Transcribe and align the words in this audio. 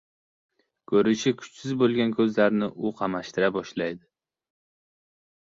Ko‘rishi 0.91 1.33
kuchsiz 1.41 1.75
bo‘lgan 1.81 2.15
ko‘zlarni 2.21 2.71
u 2.89 2.93
qamashtira 3.03 3.53
boshlaydi 3.59 4.03